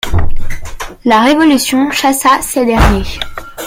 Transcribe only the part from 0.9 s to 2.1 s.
La Révolution